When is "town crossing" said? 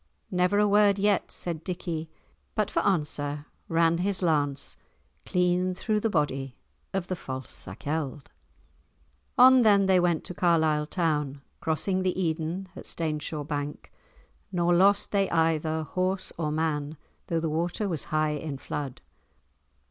10.87-12.01